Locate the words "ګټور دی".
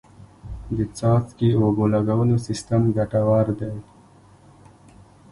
2.97-3.73